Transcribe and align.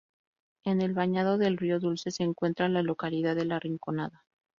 En 0.65 0.81
el 0.81 0.95
Bañado 0.95 1.37
del 1.37 1.57
Río 1.57 1.79
Dulce 1.79 2.09
se 2.09 2.23
encuentra 2.23 2.67
la 2.69 2.81
localidad 2.81 3.35
de 3.35 3.45
La 3.45 3.59
Rinconada. 3.59 4.25